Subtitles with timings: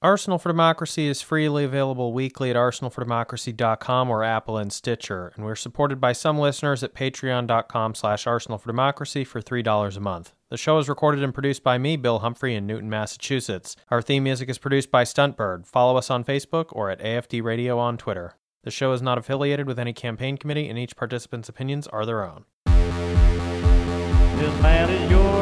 [0.00, 5.56] Arsenal for Democracy is freely available weekly at arsenalfordemocracy.com or Apple and Stitcher, and we're
[5.56, 10.34] supported by some listeners at patreon.com slash arsenalfordemocracy for $3 a month.
[10.50, 13.74] The show is recorded and produced by me, Bill Humphrey, in Newton, Massachusetts.
[13.90, 15.66] Our theme music is produced by Stuntbird.
[15.66, 18.36] Follow us on Facebook or at AFD Radio on Twitter.
[18.62, 22.22] The show is not affiliated with any campaign committee, and each participant's opinions are their
[22.24, 22.44] own.
[24.38, 25.38] This land is your.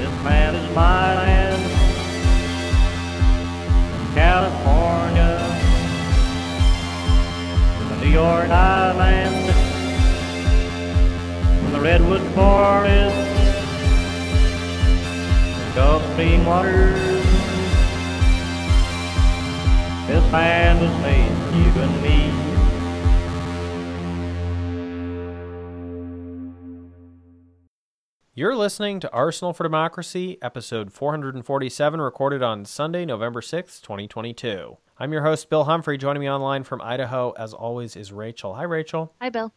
[0.00, 1.09] This land is my
[8.20, 9.54] York Island.
[11.62, 13.16] From the Redwood Forest
[15.74, 17.24] Gulf Stream waters.
[20.06, 22.18] This land was made for you and me.
[28.34, 34.76] You're listening to Arsenal for Democracy, episode 447, recorded on Sunday, November 6th, 2022.
[35.02, 35.96] I'm your host, Bill Humphrey.
[35.96, 38.56] Joining me online from Idaho, as always, is Rachel.
[38.56, 39.14] Hi, Rachel.
[39.18, 39.50] Hi, Bill.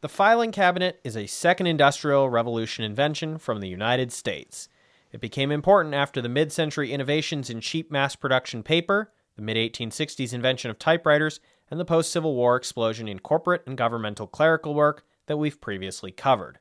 [0.00, 4.68] The filing cabinet is a second industrial revolution invention from the United States.
[5.12, 9.56] It became important after the mid century innovations in cheap mass production paper, the mid
[9.56, 11.38] 1860s invention of typewriters,
[11.70, 16.10] and the post Civil War explosion in corporate and governmental clerical work that we've previously
[16.10, 16.58] covered.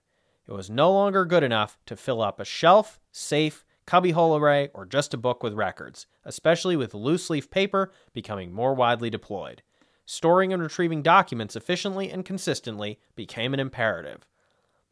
[0.48, 4.86] It was no longer good enough to fill up a shelf, safe, cubbyhole array, or
[4.86, 9.64] just a book with records, especially with loose leaf paper becoming more widely deployed.
[10.06, 14.28] Storing and retrieving documents efficiently and consistently became an imperative.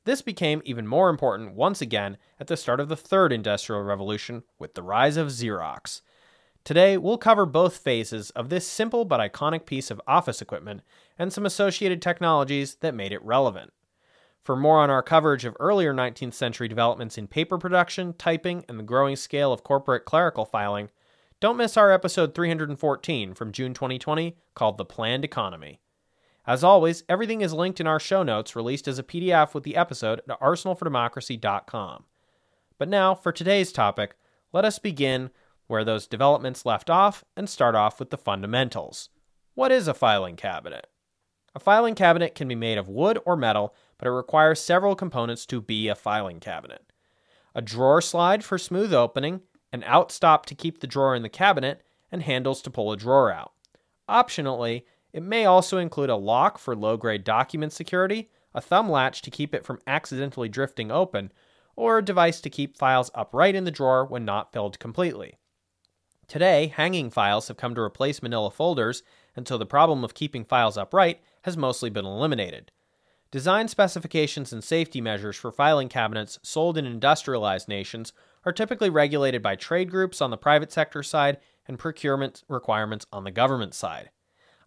[0.06, 4.44] This became even more important once again at the start of the third industrial revolution
[4.60, 6.02] with the rise of Xerox.
[6.64, 10.82] Today, we'll cover both phases of this simple but iconic piece of office equipment
[11.18, 13.72] and some associated technologies that made it relevant.
[14.46, 18.78] For more on our coverage of earlier 19th century developments in paper production, typing, and
[18.78, 20.92] the growing scale of corporate clerical filing,
[21.40, 25.80] don't miss our episode 314 from June 2020 called The Planned Economy.
[26.46, 29.76] As always, everything is linked in our show notes released as a PDF with the
[29.76, 32.04] episode at arsenalfordemocracy.com.
[32.78, 34.16] But now, for today's topic,
[34.54, 35.32] let us begin
[35.66, 39.10] where those developments left off and start off with the fundamentals.
[39.56, 40.86] What is a filing cabinet?
[41.56, 45.46] A filing cabinet can be made of wood or metal, but it requires several components
[45.46, 46.92] to be a filing cabinet.
[47.54, 49.42] A drawer slide for smooth opening,
[49.72, 53.32] an outstop to keep the drawer in the cabinet, and handles to pull a drawer
[53.32, 53.54] out.
[54.10, 54.84] Optionally,
[55.14, 59.32] it may also include a lock for low grade document security, a thumb latch to
[59.32, 61.32] keep it from accidentally drifting open,
[61.76, 65.38] or a device to keep files upright in the drawer when not filled completely.
[66.28, 69.04] Today, hanging files have come to replace manila folders,
[69.36, 72.72] and so the problem of keeping files upright has mostly been eliminated.
[73.36, 78.14] Design specifications and safety measures for filing cabinets sold in industrialized nations
[78.46, 83.26] are typically regulated by trade groups on the private sector side and procurement requirements on
[83.26, 84.10] the government side.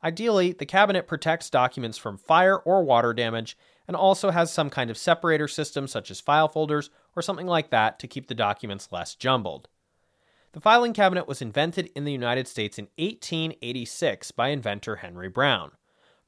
[0.04, 3.56] Ideally, the cabinet protects documents from fire or water damage
[3.86, 7.70] and also has some kind of separator system, such as file folders or something like
[7.70, 9.68] that, to keep the documents less jumbled.
[10.52, 15.70] The filing cabinet was invented in the United States in 1886 by inventor Henry Brown.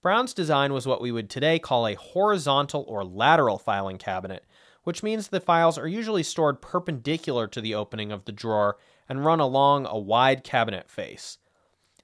[0.02, 4.46] Brown's design was what we would today call a horizontal or lateral filing cabinet,
[4.82, 8.78] which means the files are usually stored perpendicular to the opening of the drawer
[9.10, 11.36] and run along a wide cabinet face.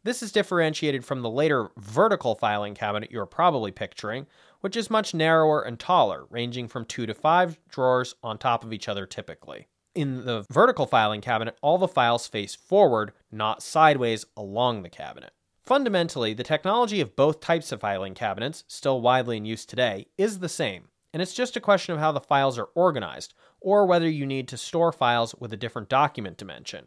[0.05, 4.27] This is differentiated from the later vertical filing cabinet you're probably picturing,
[4.61, 8.75] which is much narrower and taller, ranging from two to five drawers on top of
[8.75, 9.69] each other typically.
[9.95, 15.33] In the vertical filing cabinet, all the files face forward, not sideways along the cabinet.
[15.67, 20.39] Fundamentally, the technology of both types of filing cabinets, still widely in use today, is
[20.39, 24.09] the same, and it's just a question of how the files are organized, or whether
[24.09, 26.87] you need to store files with a different document dimension.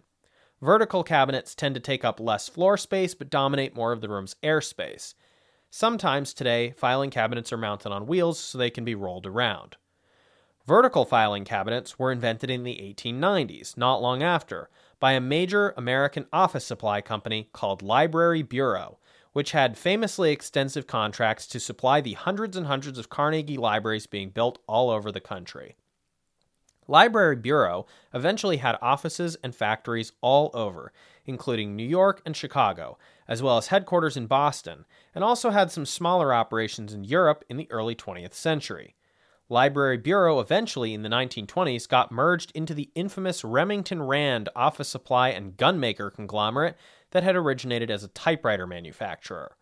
[0.61, 4.37] Vertical cabinets tend to take up less floor space but dominate more of the room's
[4.43, 5.13] airspace.
[5.69, 9.75] Sometimes today, filing cabinets are mounted on wheels so they can be rolled around.
[10.65, 16.25] Vertical filing cabinets were invented in the 1890s, not long after, by a major American
[16.33, 18.99] office supply company called Library Bureau,
[19.33, 24.29] which had famously extensive contracts to supply the hundreds and hundreds of Carnegie libraries being
[24.29, 25.75] built all over the country.
[26.87, 30.91] Library Bureau eventually had offices and factories all over,
[31.25, 32.97] including New York and Chicago,
[33.27, 37.57] as well as headquarters in Boston, and also had some smaller operations in Europe in
[37.57, 38.95] the early 20th century.
[39.51, 45.29] Library Bureau eventually in the 1920s got merged into the infamous Remington Rand office supply
[45.29, 46.77] and gunmaker conglomerate
[47.11, 49.55] that had originated as a typewriter manufacturer.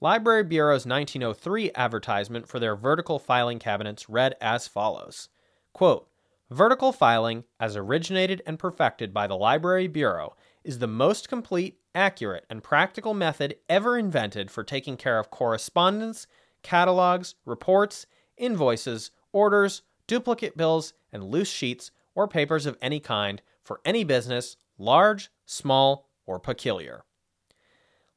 [0.00, 5.28] Library Bureau's 1903 advertisement for their vertical filing cabinets read as follows
[5.72, 6.08] quote,
[6.50, 12.44] Vertical filing, as originated and perfected by the Library Bureau, is the most complete, accurate,
[12.50, 16.26] and practical method ever invented for taking care of correspondence,
[16.62, 23.80] catalogs, reports, invoices, orders, duplicate bills, and loose sheets or papers of any kind for
[23.84, 27.04] any business, large, small, or peculiar.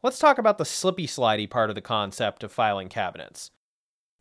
[0.03, 3.51] Let's talk about the slippy slidey part of the concept of filing cabinets.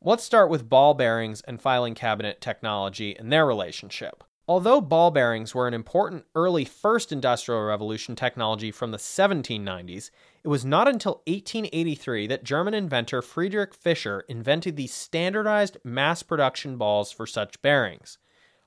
[0.03, 4.25] Let's start with ball bearings and filing cabinet technology and their relationship.
[4.49, 10.11] Although ball bearings were an important early first industrial revolution technology from the 1790s,
[10.47, 16.77] it was not until 1883 that German inventor Friedrich Fischer invented the standardized mass production
[16.77, 18.19] balls for such bearings.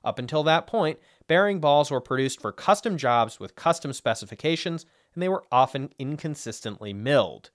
[0.04, 4.84] Up until that point, bearing balls were produced for custom jobs with custom specifications,
[5.14, 7.48] and they were often inconsistently milled.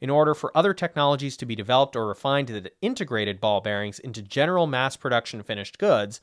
[0.00, 4.22] In order for other technologies to be developed or refined that integrated ball bearings into
[4.22, 6.20] general mass production finished goods,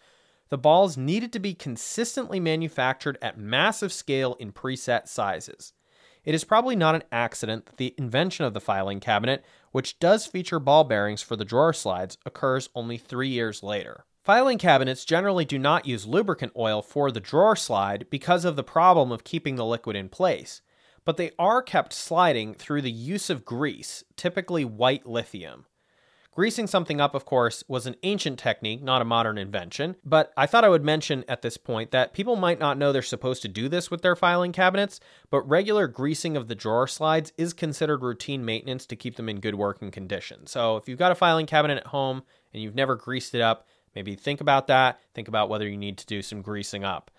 [0.48, 5.74] the balls needed to be consistently manufactured at massive scale in preset sizes.
[6.24, 10.26] It is probably not an accident that the invention of the filing cabinet, which does
[10.26, 14.06] feature ball bearings for the drawer slides, occurs only three years later.
[14.24, 18.64] Filing cabinets generally do not use lubricant oil for the drawer slide because of the
[18.64, 20.62] problem of keeping the liquid in place
[21.06, 25.66] but they are kept sliding through the use of grease, typically white lithium.
[26.34, 30.46] Greasing something up, of course, was an ancient technique, not a modern invention, but I
[30.46, 33.50] thought I would mention at this point that people might not know they're supposed to
[33.50, 38.02] do this with their filing cabinets, but regular greasing of the drawer slides is considered
[38.02, 40.48] routine maintenance to keep them in good working condition.
[40.48, 42.24] So if you've got a filing cabinet at home
[42.54, 45.02] and you've never greased it up, maybe think about that.
[45.14, 47.12] Think about whether you need to do some greasing up.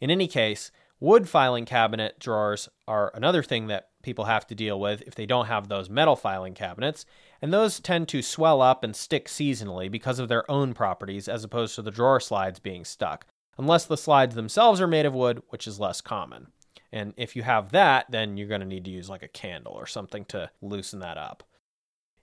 [0.00, 4.78] In any case, Wood filing cabinet drawers are another thing that people have to deal
[4.78, 7.04] with if they don't have those metal filing cabinets,
[7.42, 11.42] and those tend to swell up and stick seasonally because of their own properties as
[11.42, 13.26] opposed to the drawer slides being stuck,
[13.58, 16.46] unless the slides themselves are made of wood, which is less common.
[16.92, 19.72] And if you have that, then you're going to need to use like a candle
[19.72, 21.42] or something to loosen that up.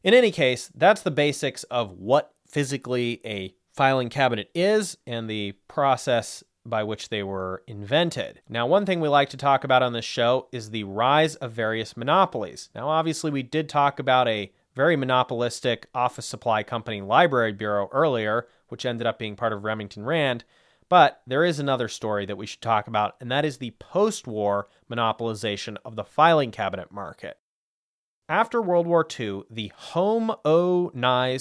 [0.03, 5.51] In any case, that's the basics of what physically a filing cabinet is and the
[5.67, 8.41] process by which they were invented.
[8.47, 11.51] Now, one thing we like to talk about on this show is the rise of
[11.51, 12.69] various monopolies.
[12.73, 18.47] Now, obviously, we did talk about a very monopolistic office supply company, Library Bureau, earlier,
[18.69, 20.45] which ended up being part of Remington Rand.
[20.89, 24.27] But there is another story that we should talk about, and that is the post
[24.27, 27.37] war monopolization of the filing cabinet market.
[28.29, 30.91] After World War II, the Home O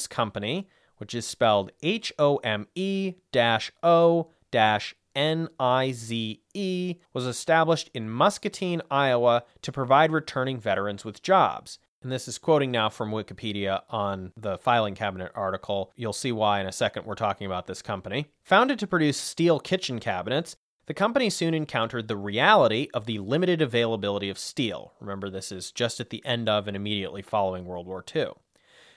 [0.09, 3.15] Company, which is spelled H O M E
[3.83, 4.31] O
[5.15, 11.79] NIZE was established in Muscatine, Iowa to provide returning veterans with jobs.
[12.03, 15.93] And this is quoting now from Wikipedia on the filing cabinet article.
[15.95, 18.27] You'll see why in a second we're talking about this company.
[18.43, 20.57] Founded to produce steel kitchen cabinets,
[20.87, 24.95] the company soon encountered the reality of the limited availability of steel.
[24.99, 28.33] Remember, this is just at the end of and immediately following World War II.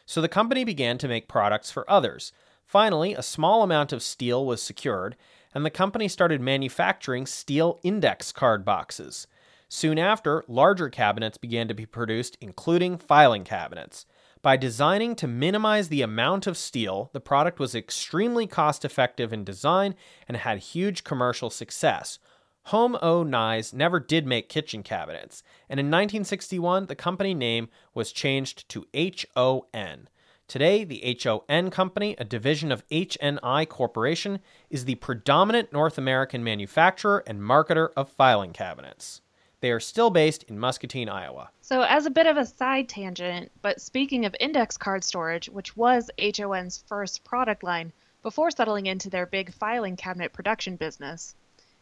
[0.08, 2.32] So the company began to make products for others.
[2.66, 5.16] Finally, a small amount of steel was secured,
[5.56, 9.26] and the company started manufacturing steel index card boxes.
[9.70, 14.06] Soon after, larger cabinets began to be produced, including filing cabinets.
[14.42, 19.44] By designing to minimize the amount of steel, the product was extremely cost effective in
[19.44, 19.96] design
[20.28, 22.20] and had huge commercial success.
[22.66, 28.12] Home O Nize never did make kitchen cabinets, and in 1961 the company name was
[28.12, 30.10] changed to HON.
[30.48, 37.24] Today, the HON Company, a division of HNI Corporation, is the predominant North American manufacturer
[37.26, 39.22] and marketer of filing cabinets.
[39.62, 41.50] They are still based in Muscatine, Iowa.
[41.62, 45.76] So, as a bit of a side tangent, but speaking of index card storage, which
[45.76, 51.36] was HON's first product line before settling into their big filing cabinet production business.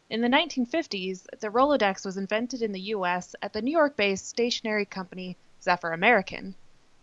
[0.08, 4.26] In the 1950s, the Rolodex was invented in the US at the New York based
[4.26, 6.54] stationery company Zephyr American.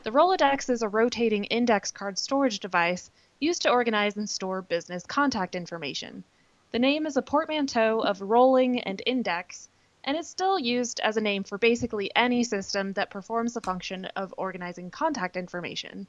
[0.03, 5.05] The Rolodex is a rotating index card storage device used to organize and store business
[5.05, 6.23] contact information.
[6.71, 9.69] The name is a portmanteau of rolling and index,
[10.03, 14.05] and is still used as a name for basically any system that performs the function
[14.15, 16.07] of organizing contact information.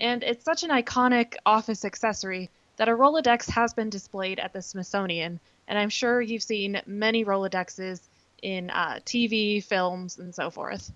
[0.00, 4.62] And it's such an iconic office accessory that a Rolodex has been displayed at the
[4.62, 8.00] Smithsonian, and I'm sure you've seen many Rolodexes
[8.40, 10.90] in uh, TV, films, and so forth.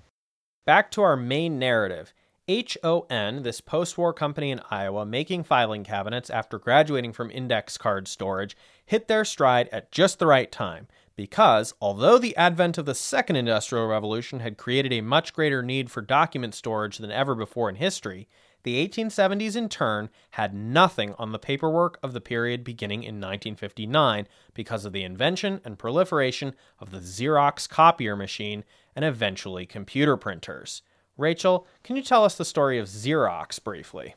[0.65, 2.15] Back to our main narrative.
[2.51, 8.09] HON, this post war company in Iowa making filing cabinets after graduating from index card
[8.09, 12.95] storage, hit their stride at just the right time because, although the advent of the
[12.95, 17.69] second industrial revolution had created a much greater need for document storage than ever before
[17.69, 18.27] in history,
[18.65, 24.27] the 1870s in turn had nothing on the paperwork of the period beginning in 1959
[24.55, 28.65] because of the invention and proliferation of the Xerox copier machine
[28.97, 30.83] and eventually computer printers.
[31.21, 34.15] Rachel, can you tell us the story of Xerox briefly?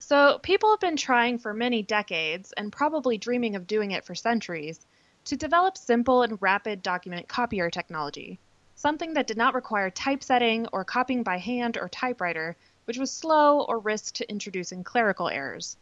[0.00, 4.16] So, people have been trying for many decades, and probably dreaming of doing it for
[4.16, 4.84] centuries,
[5.26, 8.40] to develop simple and rapid document copier technology,
[8.74, 13.60] something that did not require typesetting or copying by hand or typewriter, which was slow
[13.62, 15.76] or risked introducing clerical errors.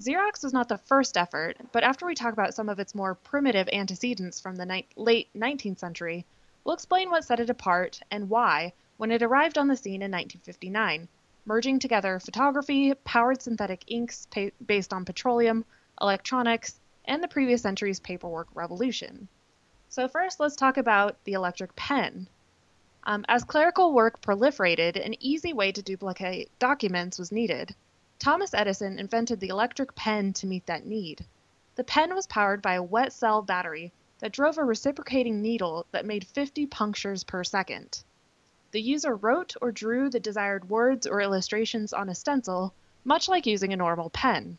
[0.00, 3.14] Xerox was not the first effort, but after we talk about some of its more
[3.14, 6.24] primitive antecedents from the ni- late 19th century,
[6.64, 10.10] we'll explain what set it apart and why when it arrived on the scene in
[10.10, 11.08] 1959,
[11.46, 15.64] merging together photography, powered synthetic inks pa- based on petroleum,
[16.00, 19.26] electronics, and the previous century's paperwork revolution.
[19.88, 22.28] So, first, let's talk about the electric pen.
[23.02, 27.74] Um, as clerical work proliferated, an easy way to duplicate documents was needed.
[28.20, 31.26] Thomas Edison invented the electric pen to meet that need.
[31.74, 36.06] The pen was powered by a wet cell battery that drove a reciprocating needle that
[36.06, 38.03] made 50 punctures per second.
[38.74, 43.46] The user wrote or drew the desired words or illustrations on a stencil, much like
[43.46, 44.58] using a normal pen.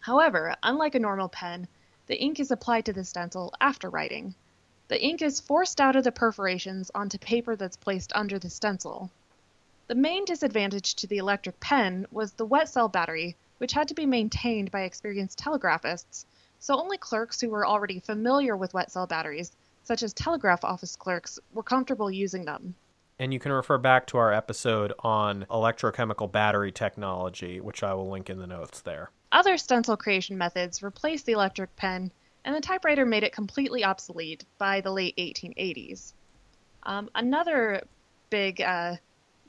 [0.00, 1.66] However, unlike a normal pen,
[2.06, 4.34] the ink is applied to the stencil after writing.
[4.88, 9.10] The ink is forced out of the perforations onto paper that's placed under the stencil.
[9.86, 13.94] The main disadvantage to the electric pen was the wet cell battery, which had to
[13.94, 16.26] be maintained by experienced telegraphists,
[16.58, 19.50] so only clerks who were already familiar with wet cell batteries,
[19.82, 22.74] such as telegraph office clerks, were comfortable using them.
[23.20, 28.08] And you can refer back to our episode on electrochemical battery technology, which I will
[28.08, 29.10] link in the notes there.
[29.30, 32.12] Other stencil creation methods replaced the electric pen,
[32.46, 36.14] and the typewriter made it completely obsolete by the late 1880s.
[36.84, 37.82] Um, another
[38.30, 38.96] big uh,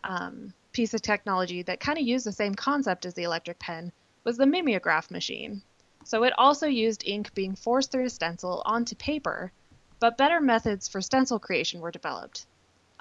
[0.03, 3.93] um, piece of technology that kind of used the same concept as the electric pen
[4.25, 5.61] was the mimeograph machine.
[6.03, 9.53] So it also used ink being forced through a stencil onto paper,
[10.01, 12.47] but better methods for stencil creation were developed.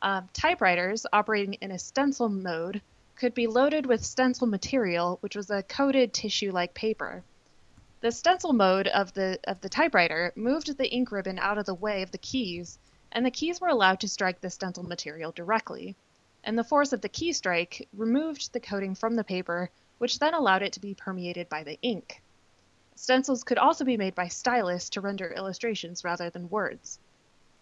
[0.03, 2.81] Uh, typewriters operating in a stencil mode
[3.17, 7.23] could be loaded with stencil material, which was a coated tissue-like paper.
[8.01, 11.75] The stencil mode of the of the typewriter moved the ink ribbon out of the
[11.75, 12.79] way of the keys,
[13.13, 15.97] and the keys were allowed to strike the stencil material directly.
[16.45, 20.33] And the force of the key strike removed the coating from the paper, which then
[20.33, 22.23] allowed it to be permeated by the ink.
[22.95, 26.99] Stencils could also be made by stylists to render illustrations rather than words.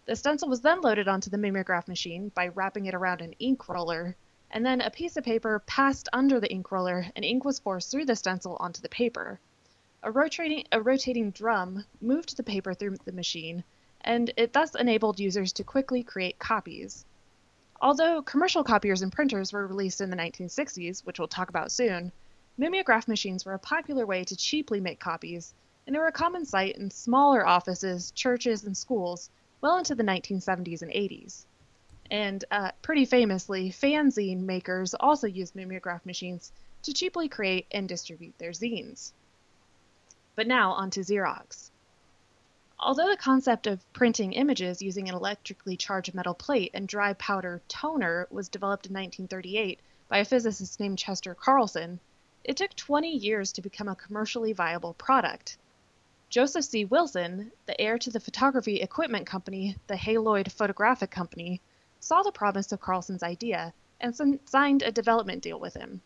[0.09, 3.69] The stencil was then loaded onto the mimeograph machine by wrapping it around an ink
[3.69, 4.15] roller,
[4.49, 7.91] and then a piece of paper passed under the ink roller and ink was forced
[7.91, 9.39] through the stencil onto the paper.
[10.01, 13.63] A rotating, a rotating drum moved the paper through the machine,
[14.01, 17.05] and it thus enabled users to quickly create copies.
[17.79, 22.11] Although commercial copiers and printers were released in the 1960s, which we'll talk about soon,
[22.57, 25.53] mimeograph machines were a popular way to cheaply make copies,
[25.85, 29.29] and they were a common sight in smaller offices, churches, and schools
[29.61, 31.45] well into the 1970s and 80s.
[32.11, 36.51] And uh, pretty famously, fanzine makers also used mimeograph machines
[36.83, 39.11] to cheaply create and distribute their zines.
[40.35, 41.71] But now on to Xerox.
[42.79, 47.61] Although the concept of printing images using an electrically charged metal plate and dry powder
[47.67, 51.99] toner was developed in 1938 by a physicist named Chester Carlson,
[52.45, 55.57] it took 20 years to become a commercially viable product.
[56.29, 56.85] Joseph C.
[56.85, 61.59] Wilson, the heir to the photography equipment company, the Haloid Photographic Company,
[61.99, 66.01] saw the promise of Carlson's idea and signed a development deal with him.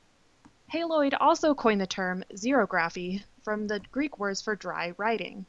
[0.68, 5.46] Haloid also coined the term xerography from the Greek words for dry writing,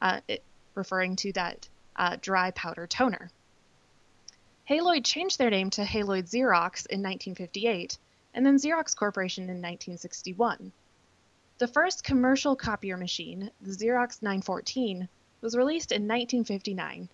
[0.00, 0.42] uh, it,
[0.74, 3.30] referring to that uh, dry powder toner.
[4.64, 7.98] Haloid changed their name to Haloid Xerox in 1958,
[8.32, 10.72] and then Xerox Corporation in 1961.
[11.58, 15.08] The first commercial copier machine, the Xerox 914,
[15.40, 17.08] was released in 1959.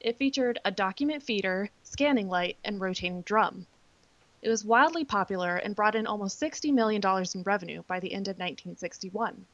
[0.00, 3.66] It featured a document feeder, scanning light, and rotating drum.
[4.40, 7.00] It was wildly popular and brought in almost $60 million
[7.32, 9.46] in revenue by the end of 1961.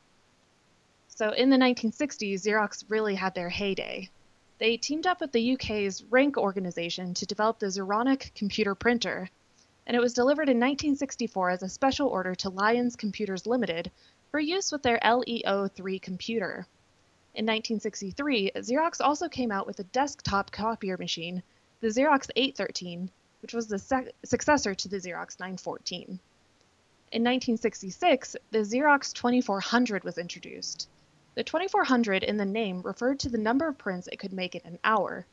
[1.08, 4.08] So in the 1960s, Xerox really had their heyday.
[4.58, 9.28] They teamed up with the UK's Rank organization to develop the Xeronic computer printer,
[9.86, 13.90] and it was delivered in 1964 as a special order to Lyons Computers Limited
[14.30, 16.66] for use with their LEO3 computer.
[17.34, 21.42] In 1963, Xerox also came out with a desktop copier machine,
[21.80, 23.10] the Xerox 813,
[23.42, 26.20] which was the sec- successor to the Xerox 914.
[27.10, 30.88] In 1966, the Xerox 2400 was introduced.
[31.36, 34.62] The 2400 in the name referred to the number of prints it could make in
[34.64, 35.24] an hour.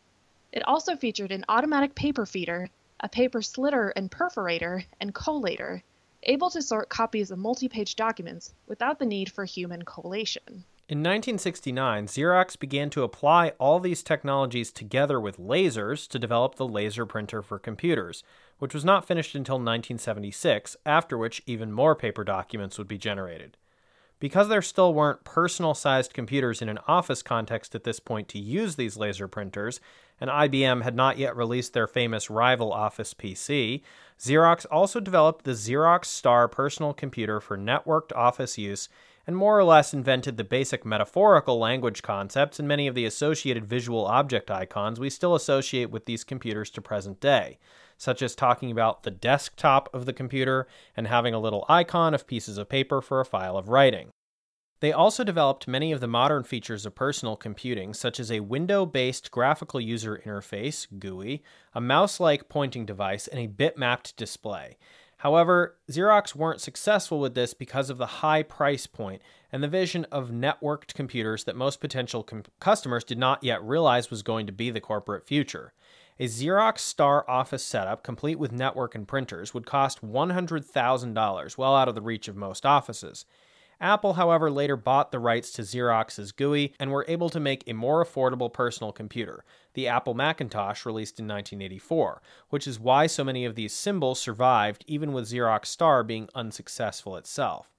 [0.51, 5.81] It also featured an automatic paper feeder, a paper slitter and perforator, and collator.
[6.25, 10.65] Able to sort copies of multi page documents without the need for human collation.
[10.88, 16.67] In 1969, Xerox began to apply all these technologies together with lasers to develop the
[16.67, 18.24] laser printer for computers,
[18.60, 23.58] which was not finished until 1976, after which even more paper documents would be generated.
[24.20, 28.39] Because there still weren't personal sized computers in an office context at this point to
[28.39, 29.79] use these laser printers,
[30.19, 33.81] and IBM had not yet released their famous rival Office PC,
[34.19, 38.88] Xerox also developed the Xerox Star personal computer for networked office use
[39.27, 43.65] and more or less invented the basic metaphorical language concepts and many of the associated
[43.65, 47.57] visual object icons we still associate with these computers to present day,
[47.98, 52.27] such as talking about the desktop of the computer and having a little icon of
[52.27, 54.12] pieces of paper for a file of writing.
[54.82, 58.86] They also developed many of the modern features of personal computing, such as a window
[58.86, 64.77] based graphical user interface, GUI, a mouse like pointing device, and a bitmapped display.
[65.17, 70.05] However, Xerox weren't successful with this because of the high price point and the vision
[70.12, 74.51] of networked computers that most potential com- customers did not yet realize was going to
[74.51, 75.74] be the corporate future.
[76.20, 81.88] A Xerox Star office setup, complete with network and printers, would cost $100,000, well out
[81.88, 83.25] of the reach of most offices.
[83.79, 87.74] Apple, however, later bought the rights to Xerox's GUI and were able to make a
[87.74, 93.46] more affordable personal computer, the Apple Macintosh, released in 1984, which is why so many
[93.46, 97.70] of these symbols survived even with Xerox Star being unsuccessful itself.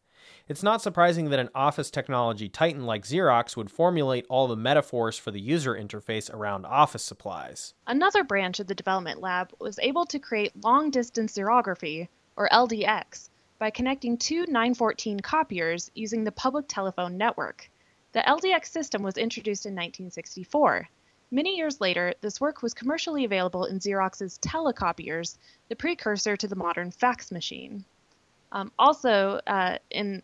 [0.49, 5.19] It's not surprising that an office technology titan like Xerox would formulate all the metaphors
[5.19, 7.75] for the user interface around office supplies.
[7.87, 13.31] Another branch of the development lab was able to create long distance xerography, or LDX,
[13.59, 17.71] by connecting two 914 copiers using the public telephone network.
[18.13, 20.89] The LDX system was introduced in 1964.
[21.31, 25.37] Many years later, this work was commercially available in Xerox's telecopiers,
[25.69, 27.85] the precursor to the modern fax machine.
[28.53, 30.23] Um, also, uh, in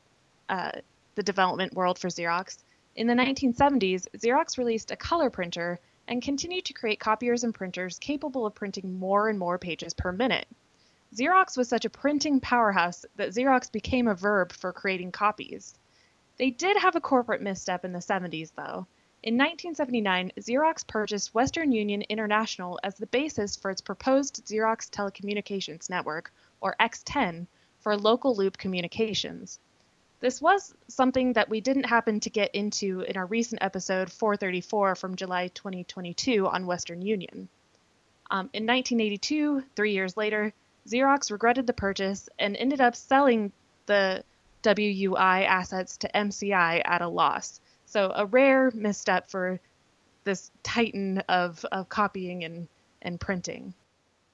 [0.48, 0.72] uh,
[1.14, 2.58] the development world for Xerox,
[2.94, 7.98] in the 1970s, Xerox released a color printer and continued to create copiers and printers
[7.98, 10.46] capable of printing more and more pages per minute.
[11.14, 15.75] Xerox was such a printing powerhouse that Xerox became a verb for creating copies.
[16.39, 18.86] They did have a corporate misstep in the 70s, though.
[19.23, 25.91] In 1979, Xerox purchased Western Union International as the basis for its proposed Xerox Telecommunications
[25.91, 26.32] Network,
[26.63, 27.47] or XTEN,
[27.80, 29.58] for local loop communications.
[30.21, 34.95] This was something that we didn't happen to get into in our recent episode 434
[34.95, 37.50] from July 2022 on Western Union.
[38.30, 40.54] Um, in 1982, three years later,
[40.88, 43.52] Xerox regretted the purchase and ended up selling
[43.86, 44.25] the
[44.62, 47.60] WUI assets to MCI at a loss.
[47.86, 49.60] So a rare misstep for
[50.25, 52.68] this titan of, of copying and,
[53.02, 53.75] and printing.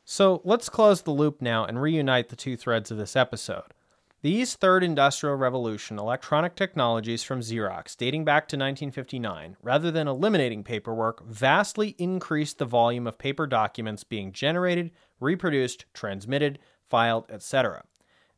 [0.04, 3.74] So let's close the loop now and reunite the two threads of this episode.
[4.20, 10.64] These third industrial revolution electronic technologies from Xerox, dating back to 1959, rather than eliminating
[10.64, 17.85] paperwork, vastly increased the volume of paper documents being generated, reproduced, transmitted, filed, etc.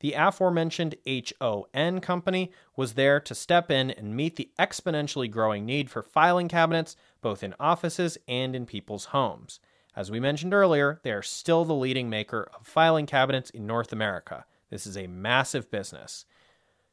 [0.01, 5.89] The aforementioned HON company was there to step in and meet the exponentially growing need
[5.89, 9.61] for filing cabinets, both in offices and in people's homes.
[9.97, 13.95] As we mentioned earlier, they are still the leading maker of filing cabinets in North
[13.95, 14.45] America.
[14.71, 16.25] This is a massive business.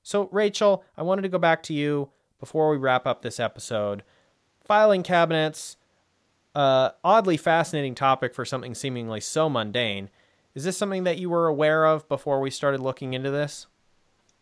[0.03, 2.09] So, Rachel, I wanted to go back to you
[2.39, 4.03] before we wrap up this episode.
[4.65, 5.77] Filing cabinets,
[6.55, 10.09] uh, oddly fascinating topic for something seemingly so mundane.
[10.55, 13.67] Is this something that you were aware of before we started looking into this?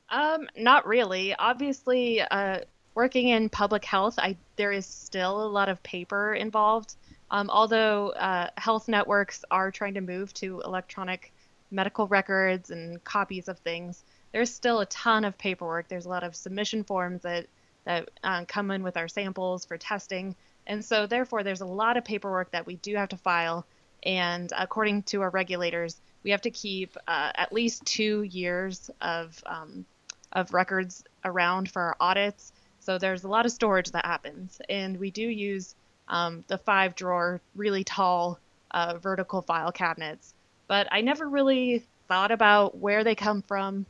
[0.10, 1.36] Um, not really.
[1.36, 2.60] Obviously, uh,
[2.94, 6.96] working in public health, I there is still a lot of paper involved.
[7.32, 11.34] Um, although uh, health networks are trying to move to electronic
[11.72, 15.88] medical records and copies of things, there's still a ton of paperwork.
[15.88, 17.48] There's a lot of submission forms that
[17.86, 20.36] that uh, come in with our samples for testing.
[20.68, 23.66] And so, therefore, there's a lot of paperwork that we do have to file.
[24.04, 29.42] And according to our regulators, we have to keep uh, at least two years of
[29.46, 29.86] um,
[30.32, 32.52] of records around for our audits.
[32.80, 35.76] So there's a lot of storage that happens, and we do use
[36.08, 38.40] um, the five drawer, really tall
[38.72, 40.35] uh, vertical file cabinets.
[40.68, 43.86] But I never really thought about where they come from,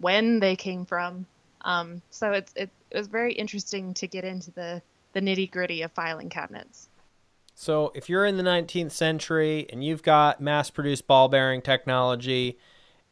[0.00, 1.26] when they came from.
[1.62, 5.82] Um, so it's it, it was very interesting to get into the the nitty gritty
[5.82, 6.88] of filing cabinets.
[7.54, 12.56] So, if you're in the 19th century and you've got mass produced ball bearing technology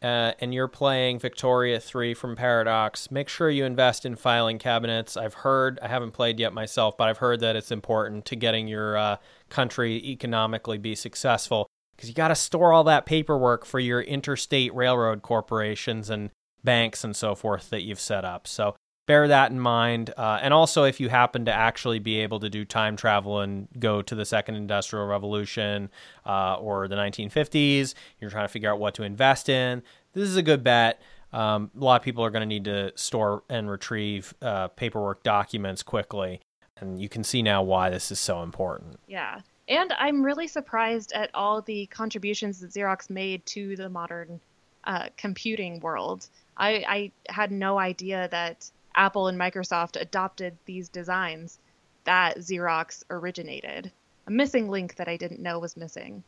[0.01, 5.17] uh, and you're playing Victoria 3 from Paradox, make sure you invest in filing cabinets.
[5.17, 8.69] I've heard, I haven't played yet myself, but I've heard that it's important to getting
[8.69, 9.17] your uh,
[9.49, 11.67] country economically be successful.
[11.97, 16.31] Because you got to store all that paperwork for your interstate railroad corporations and
[16.63, 18.47] banks and so forth that you've set up.
[18.47, 20.13] So bear that in mind.
[20.17, 23.69] Uh, and also, if you happen to actually be able to do time travel and
[23.79, 25.89] go to the second industrial revolution
[26.27, 29.83] uh, or the 1950s, you're trying to figure out what to invest in,
[30.13, 31.01] this is a good bet.
[31.33, 35.23] Um, a lot of people are going to need to store and retrieve uh, paperwork
[35.23, 36.41] documents quickly.
[36.79, 39.01] And you can see now why this is so important.
[39.07, 39.41] Yeah.
[39.69, 44.41] And I'm really surprised at all the contributions that Xerox made to the modern
[44.85, 46.29] uh, computing world.
[46.57, 51.59] I, I had no idea that Apple and Microsoft adopted these designs
[52.05, 53.91] that Xerox originated.
[54.27, 56.23] A missing link that I didn't know was missing.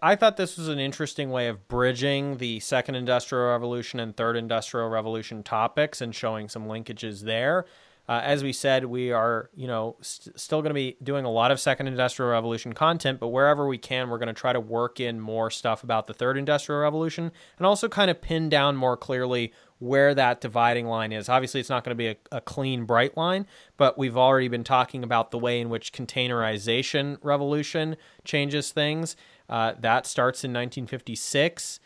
[0.00, 4.36] I thought this was an interesting way of bridging the second industrial revolution and third
[4.36, 7.64] industrial revolution topics and showing some linkages there.
[8.08, 11.30] Uh, as we said, we are, you know, st- still going to be doing a
[11.30, 14.60] lot of second industrial revolution content, but wherever we can, we're going to try to
[14.60, 18.76] work in more stuff about the third industrial revolution and also kind of pin down
[18.76, 21.28] more clearly where that dividing line is.
[21.28, 24.64] Obviously, it's not going to be a, a clean, bright line, but we've already been
[24.64, 29.16] talking about the way in which containerization revolution changes things.
[29.48, 31.80] Uh, that starts in 1956.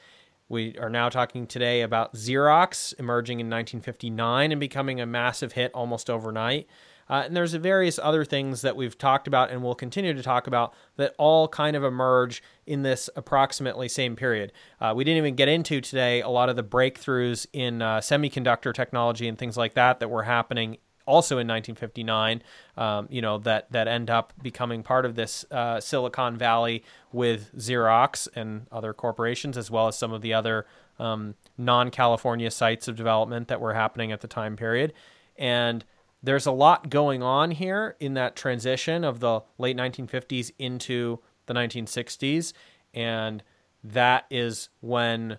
[0.53, 5.71] We are now talking today about Xerox emerging in 1959 and becoming a massive hit
[5.73, 6.67] almost overnight.
[7.09, 10.47] Uh, and there's various other things that we've talked about and will continue to talk
[10.47, 14.53] about that all kind of emerge in this approximately same period.
[14.79, 18.75] Uh, we didn't even get into today a lot of the breakthroughs in uh, semiconductor
[18.75, 22.43] technology and things like that that were happening also in 1959,
[22.77, 27.55] um, you know, that, that end up becoming part of this uh, Silicon Valley with
[27.57, 30.67] Xerox and other corporations, as well as some of the other
[30.99, 34.93] um, non California sites of development that were happening at the time period.
[35.37, 35.85] And
[36.23, 41.55] there's a lot going on here in that transition of the late 1950s into the
[41.55, 42.53] 1960s.
[42.95, 43.43] And
[43.83, 45.39] that is when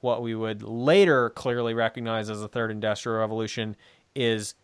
[0.00, 3.76] what we would later clearly recognize as the third industrial revolution
[4.14, 4.54] is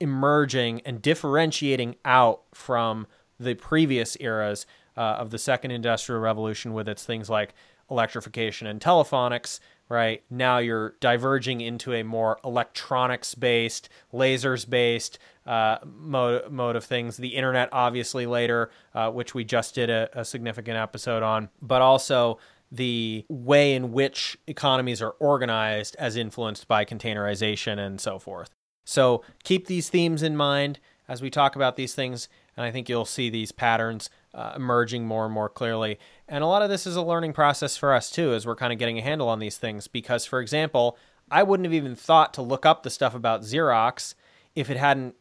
[0.00, 3.06] emerging and differentiating out from
[3.38, 7.54] the previous eras uh, of the second industrial revolution with its things like
[7.90, 10.22] electrification and telephonics right?
[10.30, 17.16] Now you're diverging into a more electronics based lasers based uh, mode, mode of things.
[17.16, 21.82] The internet obviously later uh, which we just did a, a significant episode on but
[21.82, 22.38] also
[22.72, 28.50] the way in which economies are organized as influenced by containerization and so forth
[28.84, 32.88] so keep these themes in mind as we talk about these things, and I think
[32.88, 35.98] you'll see these patterns uh, emerging more and more clearly.
[36.28, 38.72] And a lot of this is a learning process for us too, as we're kind
[38.72, 39.86] of getting a handle on these things.
[39.86, 40.96] Because, for example,
[41.30, 44.14] I wouldn't have even thought to look up the stuff about Xerox
[44.54, 45.14] if it hadn't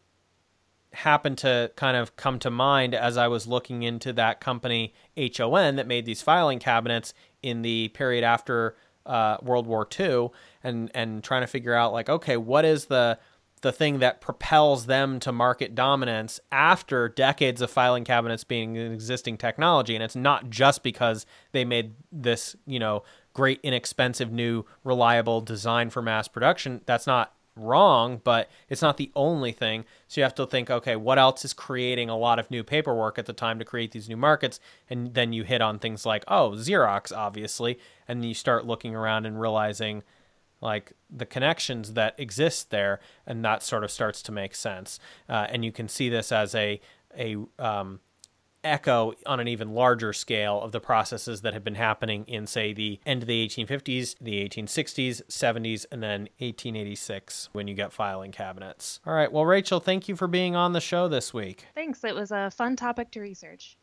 [0.93, 5.75] happened to kind of come to mind as I was looking into that company HON
[5.75, 10.29] that made these filing cabinets in the period after uh, World War II,
[10.63, 13.19] and and trying to figure out like, okay, what is the
[13.63, 18.91] the thing that propels them to market dominance after decades of filing cabinets being an
[18.91, 19.95] existing technology.
[19.95, 25.89] And it's not just because they made this, you know, great, inexpensive, new, reliable design
[25.89, 26.81] for mass production.
[26.85, 29.85] That's not wrong, but it's not the only thing.
[30.09, 33.17] So you have to think, okay, what else is creating a lot of new paperwork
[33.17, 34.59] at the time to create these new markets?
[34.89, 37.79] And then you hit on things like, oh, Xerox, obviously.
[38.09, 40.03] And you start looking around and realizing,
[40.63, 44.99] like the connections that exist there, and that sort of starts to make sense.
[45.29, 46.79] Uh, and you can see this as a
[47.15, 47.99] a um,
[48.63, 52.73] echo on an even larger scale of the processes that have been happening in, say,
[52.73, 58.31] the end of the 1850s, the 1860s, 70s, and then 1886 when you get filing
[58.31, 58.99] cabinets.
[59.05, 59.31] All right.
[59.31, 61.65] Well, Rachel, thank you for being on the show this week.
[61.75, 62.03] Thanks.
[62.03, 63.77] It was a fun topic to research.